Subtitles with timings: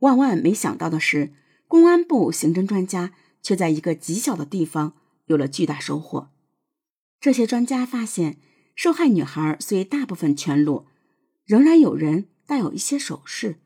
[0.00, 1.32] 万万没想到的是，
[1.66, 4.94] 公安部刑侦专家却在一个极小的地方
[5.26, 6.30] 有了巨大收获。
[7.20, 8.38] 这些专家发现，
[8.74, 10.86] 受害女孩虽大部分全裸，
[11.44, 13.60] 仍然有人带有一些首饰，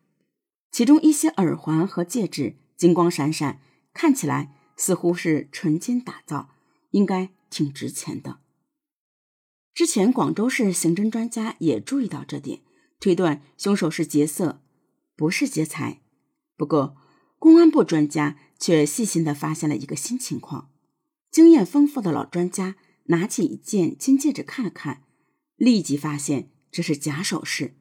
[0.70, 3.60] 其中一些耳环和戒指金光闪闪，
[3.92, 6.50] 看起来似乎是纯金打造，
[6.90, 8.38] 应该挺值钱的。
[9.72, 12.60] 之前广州市刑侦专家也注意到这点，
[12.98, 14.60] 推断凶手是劫色，
[15.16, 16.00] 不是劫财。
[16.56, 16.96] 不过，
[17.38, 20.70] 公安部专家却细心地发现了一个新情况。
[21.30, 22.76] 经验丰富的老专家
[23.06, 25.02] 拿起一件金戒指看了看，
[25.56, 27.74] 立即发现这是假首饰。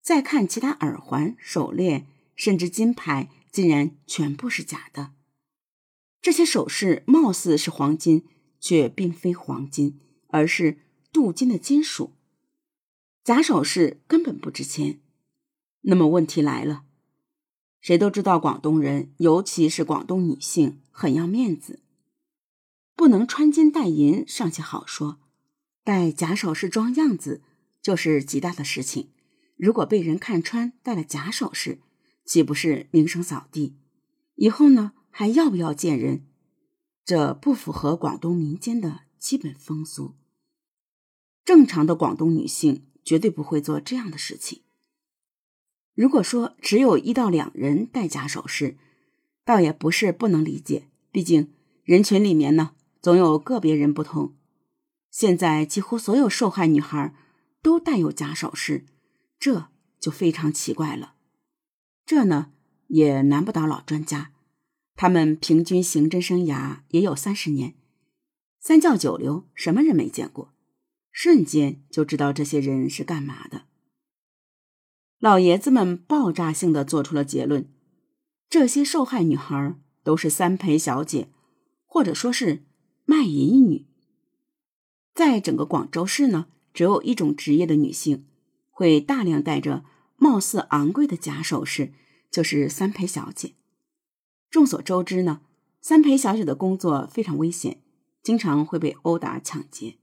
[0.00, 5.12] 再看其他耳环、手链，甚至金牌，竟然全部是假的。
[6.22, 8.24] 这些首饰貌似是黄金，
[8.60, 10.78] 却并非黄金，而是
[11.12, 12.12] 镀金的金属。
[13.24, 15.00] 假首饰根本不值钱。
[15.82, 16.84] 那么问题来了。
[17.80, 21.80] 谁都知道，广东人，尤其是广东女性，很要面子，
[22.94, 25.18] 不能穿金戴银尚且好说，
[25.82, 27.42] 戴假首饰装样子
[27.80, 29.08] 就是极大的事情。
[29.56, 31.80] 如果被人看穿戴了假首饰，
[32.24, 33.76] 岂不是名声扫地？
[34.34, 36.26] 以后呢，还要不要见人？
[37.04, 40.14] 这不符合广东民间的基本风俗。
[41.44, 44.62] 正常的广东女性绝对不会做这样的事情。
[45.94, 48.76] 如果说只有一到两人戴假首饰，
[49.44, 50.88] 倒也不是不能理解。
[51.10, 51.52] 毕竟
[51.84, 54.34] 人群里面呢，总有个别人不同。
[55.10, 57.14] 现在几乎所有受害女孩
[57.60, 58.86] 都带有假首饰，
[59.38, 59.68] 这
[59.98, 61.14] 就非常奇怪了。
[62.06, 62.52] 这呢，
[62.86, 64.30] 也难不倒老专家，
[64.94, 67.74] 他们平均刑侦生涯也有三十年，
[68.60, 70.54] 三教九流，什么人没见过？
[71.10, 73.64] 瞬间就知道这些人是干嘛的。
[75.20, 77.70] 老爷子们爆炸性的做出了结论：
[78.48, 81.28] 这些受害女孩都是三陪小姐，
[81.84, 82.64] 或者说是
[83.04, 83.84] 卖淫女。
[85.14, 88.24] 在整个广州市呢，只有一种职业的女性
[88.70, 89.84] 会大量带着
[90.16, 91.92] 貌似昂贵的假首饰，
[92.30, 93.52] 就是三陪小姐。
[94.48, 95.42] 众所周知呢，
[95.82, 97.82] 三陪小姐的工作非常危险，
[98.22, 99.98] 经常会被殴打、抢劫，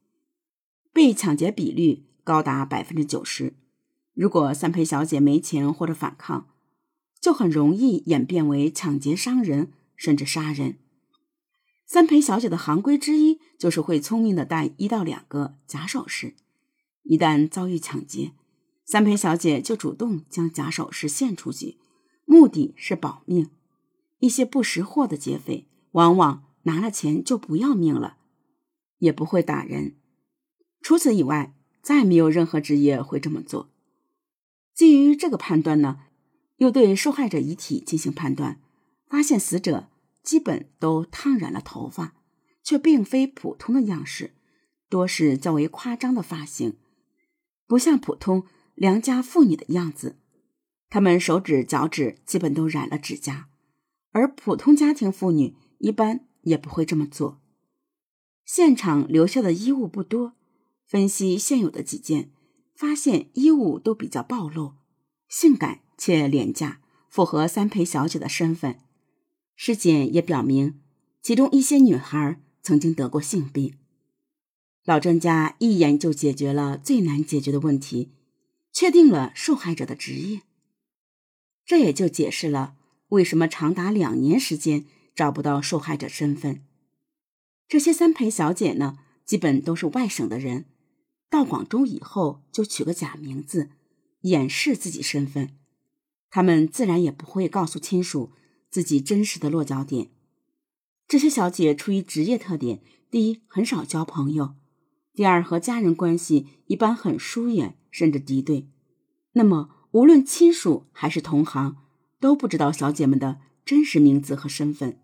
[0.93, 3.55] 被抢劫比率高达百分之九十。
[4.17, 6.47] 如果三陪小姐没钱或者反抗，
[7.21, 10.79] 就很容易演变为抢劫伤人，甚至杀人。
[11.85, 16.33] 三陪小姐的行规之一就是会聪明的带一到两个假首饰，
[17.03, 18.31] 一旦遭遇抢劫，
[18.87, 21.77] 三陪小姐就主动将假首饰献出去，
[22.25, 23.51] 目的是保命。
[24.17, 28.17] 一些不识货的劫匪往往拿了钱就不要命了，
[28.97, 29.95] 也不会打人。
[30.81, 33.69] 除此以外，再没有任何职业会这么做。
[34.77, 36.01] 基于这个判断呢，
[36.57, 38.61] 又对受害者遗体进行判断，
[39.09, 39.89] 发现死者
[40.21, 42.13] 基本都烫染了头发，
[42.61, 44.35] 却并非普通的样式，
[44.87, 46.77] 多是较为夸张的发型，
[47.65, 48.45] 不像普通
[48.75, 50.19] 良家妇女的样子。
[50.91, 53.49] 她们手指、脚趾基本都染了指甲，
[54.11, 57.41] 而普通家庭妇女一般也不会这么做。
[58.45, 60.33] 现场留下的衣物不多，
[60.85, 62.29] 分析现有的几件。
[62.77, 64.75] 发现衣物都比较暴露，
[65.27, 66.79] 性感且廉价，
[67.09, 68.77] 符合三陪小姐的身份。
[69.55, 70.79] 尸检也表明，
[71.23, 73.73] 其中一些女孩曾经得过性病。
[74.85, 78.11] 老专家一眼就解决了最难解决的问题，
[78.71, 80.43] 确定了受害者的职业。
[81.65, 82.75] 这也就解释了
[83.09, 86.63] 为什么长达两年时间找不到受害者身份。
[87.67, 90.65] 这些三陪小姐呢，基本都是外省的人。
[91.29, 93.69] 到广州以后，就取个假名字，
[94.21, 95.57] 掩饰自己身份。
[96.29, 98.31] 他们自然也不会告诉亲属
[98.69, 100.09] 自己真实的落脚点。
[101.07, 104.55] 这些小姐出于职业特点，第一很少交朋友，
[105.13, 108.67] 第二和家人关系一般很疏远，甚至敌对。
[109.33, 111.77] 那么，无论亲属还是同行，
[112.19, 114.99] 都不知道小姐们的真实名字和身份。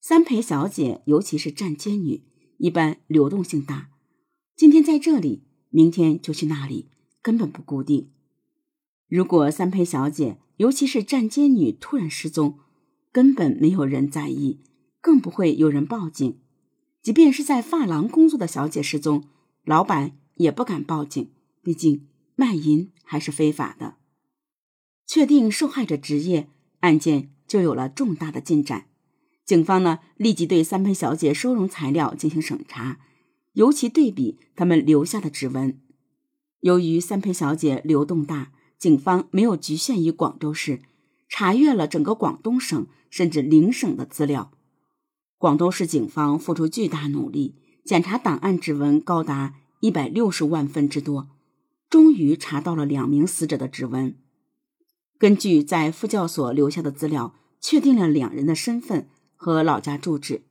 [0.00, 2.24] 三陪小姐，尤其是站街女，
[2.58, 3.90] 一般流动性大。
[4.56, 6.88] 今天在这里，明天就去那里，
[7.20, 8.08] 根本不固定。
[9.06, 12.58] 如果三陪小姐，尤其是站街女突然失踪，
[13.12, 14.60] 根本没有人在意，
[15.02, 16.38] 更不会有人报警。
[17.02, 19.24] 即便是在发廊工作的小姐失踪，
[19.62, 21.30] 老板也不敢报警，
[21.62, 23.96] 毕竟卖淫还是非法的。
[25.06, 26.48] 确定受害者职业，
[26.80, 28.86] 案件就有了重大的进展。
[29.44, 33.00] 警方呢，立即对三陪小姐收容材料进行审查。
[33.56, 35.80] 尤其对比他们留下的指纹，
[36.60, 40.82] 由于三陪小姐流动大，警方没有局限于广州市，
[41.26, 44.52] 查阅了整个广东省甚至邻省的资料。
[45.38, 51.30] 广东市警方付出巨大努力，检查档案指纹高达一百六十万份之多，
[51.88, 54.14] 终于查到了两名死者的指纹。
[55.18, 60.42] 根据在副教所留下的资料，确定了两人的身份和老家住址。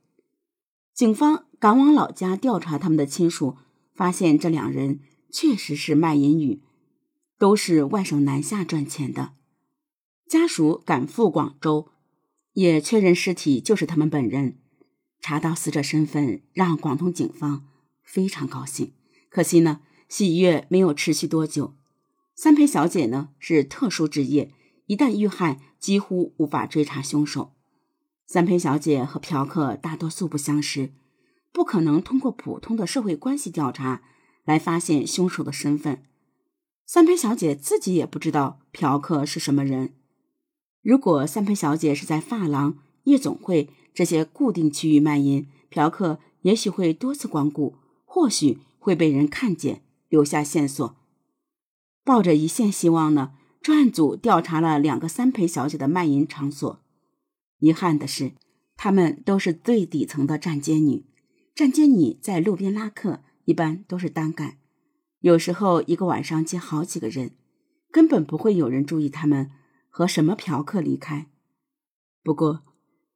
[0.96, 3.58] 警方赶往老家调查他们的亲属，
[3.94, 5.00] 发现这两人
[5.30, 6.62] 确实是卖淫女，
[7.38, 9.34] 都是外省南下赚钱的。
[10.26, 11.90] 家属赶赴广州，
[12.54, 14.56] 也确认尸体就是他们本人。
[15.20, 17.66] 查到死者身份，让广东警方
[18.02, 18.94] 非常高兴。
[19.28, 21.74] 可惜呢，喜悦没有持续多久。
[22.34, 24.54] 三陪小姐呢是特殊职业，
[24.86, 27.52] 一旦遇害，几乎无法追查凶手。
[28.26, 30.90] 三陪小姐和嫖客大多素不相识，
[31.52, 34.02] 不可能通过普通的社会关系调查
[34.44, 36.02] 来发现凶手的身份。
[36.84, 39.94] 三陪小姐自己也不知道嫖客是什么人。
[40.82, 50.96] 如果三陪小姐是在发廊、夜总会这些固定区域卖淫，嫖客也许会多次光顾，或许会被人看见，留下线索。
[52.04, 56.80] 抱着一线希望呢，专案组调查了两个三陪小姐的卖淫场所。
[57.58, 58.32] 遗憾的是，
[58.76, 61.06] 她们都是最底层的站街女。
[61.54, 64.58] 站街女在路边拉客，一般都是单干，
[65.20, 67.32] 有时候一个晚上接好几个人，
[67.90, 69.50] 根本不会有人注意她们
[69.88, 71.30] 和什么嫖客离开。
[72.22, 72.62] 不过，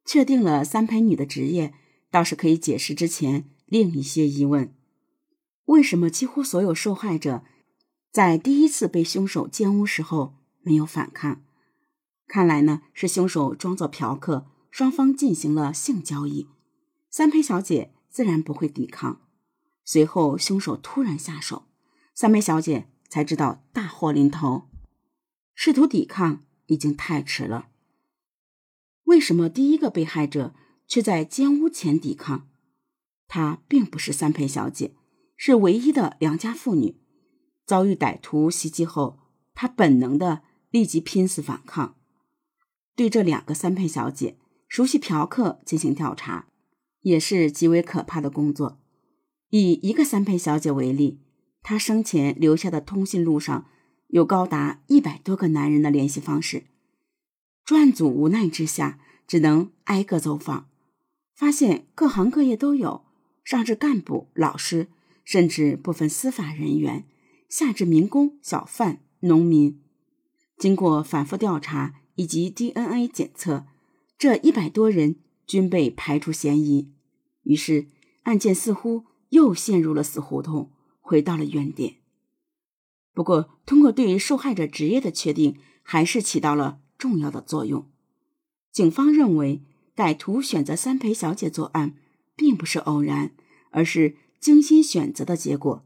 [0.05, 1.73] 确定了三陪女的职业，
[2.09, 4.73] 倒是可以解释之前另一些疑问：
[5.65, 7.43] 为什么几乎所有受害者？
[8.11, 10.33] 在第一次被凶手奸污时候
[10.63, 11.43] 没有反抗，
[12.31, 16.47] 看来呢是凶手装作嫖客，双方进行了性交易，
[17.09, 19.19] 三陪小姐自然不会抵抗。
[19.83, 21.65] 随后凶手突然下手，
[22.15, 24.69] 三陪小姐才知道大祸临头，
[25.53, 27.67] 试图抵抗已经太迟了。
[29.03, 30.55] 为什么第一个被害者
[30.87, 32.47] 却在奸污前抵抗？
[33.27, 34.95] 她并不是三陪小姐，
[35.35, 37.01] 是唯一的良家妇女。
[37.65, 39.19] 遭遇歹徒袭击后，
[39.53, 41.97] 他本能的立即拼死反抗。
[42.95, 46.47] 对这两个三陪小姐，熟悉嫖客进行调查，
[47.01, 48.79] 也是极为可怕的工作。
[49.49, 51.19] 以一个三陪小姐为例，
[51.61, 53.65] 她生前留下的通讯录上
[54.07, 56.63] 有高达一百多个男人的联系方式。
[57.65, 60.69] 专案组无奈之下，只能挨个走访，
[61.35, 63.05] 发现各行各业都有，
[63.43, 64.89] 上至干部、老师，
[65.23, 67.05] 甚至部分司法人员。
[67.49, 69.81] 下至民工、小贩、农民，
[70.57, 73.65] 经过反复调查以及 DNA 检测，
[74.17, 75.15] 这一百多人
[75.45, 76.91] 均被排除嫌疑。
[77.43, 77.87] 于是，
[78.23, 81.95] 案件似乎又陷入了死胡同，回到了原点。
[83.13, 87.89] 不过，通过对于受害者职业的确定，还是起到了重要的作用。
[88.71, 89.61] 警方认为，
[89.95, 91.95] 歹徒选择三陪小姐作案，
[92.35, 93.31] 并不是偶然，
[93.71, 95.85] 而是精心选择的结果。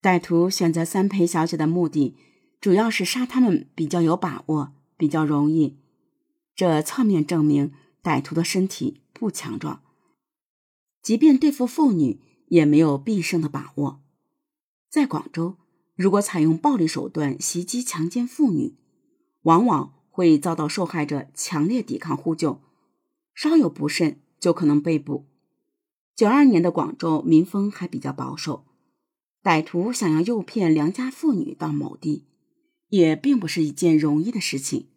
[0.00, 2.14] 歹徒选择三陪小姐的目的，
[2.60, 5.76] 主要是杀他们比较有把握，比较容易。
[6.54, 7.72] 这侧面证明
[8.02, 9.82] 歹徒的身体不强壮，
[11.02, 14.00] 即便对付妇女也没有必胜的把握。
[14.88, 15.56] 在广州，
[15.94, 18.76] 如果采用暴力手段袭击、强奸妇女，
[19.42, 22.62] 往往会遭到受害者强烈抵抗呼救，
[23.34, 25.26] 稍有不慎就可能被捕。
[26.14, 28.64] 九二年的广州民风还比较保守。
[29.42, 32.24] 歹徒想要诱骗良家妇女到某地，
[32.96, 34.88] 也并不是一件容易的事情。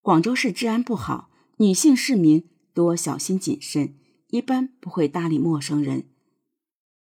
[0.00, 1.28] 广州市治安不好，
[1.58, 3.94] 女性市民多小心谨慎，
[4.28, 6.04] 一般不会搭理陌生人。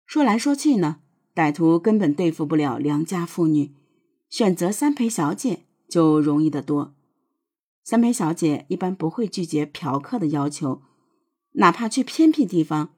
[0.04, 1.00] 说来说去呢，
[1.34, 3.74] 歹徒根本对付不了良家妇女，
[4.28, 6.94] 选择三陪小姐就容易得多。
[7.82, 10.82] 三陪小姐一般不会拒绝嫖客的要求，
[11.52, 12.90] 哪怕去偏僻地方。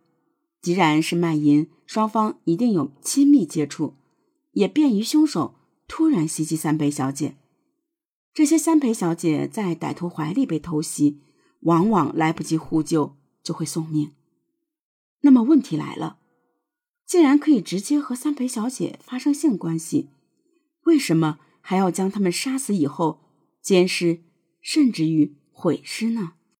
[0.60, 3.94] 既然是卖淫，双方一定有亲密接触，
[4.52, 5.54] 也便于凶手
[5.94, 7.36] 突然袭击三陪小姐。
[8.32, 11.20] 这些三陪小姐在歹徒怀里被偷袭，
[11.60, 14.12] 往往来不及呼救就会送命。
[15.20, 16.18] 那么问题来了，
[17.04, 20.08] 既然可以直接和三陪小姐发生性关系，
[20.84, 23.20] 为什么还要将他们杀死以后
[23.60, 24.22] 奸尸，
[24.62, 26.32] 甚至于毁尸呢？